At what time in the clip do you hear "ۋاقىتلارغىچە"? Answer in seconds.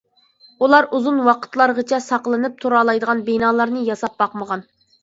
1.27-2.01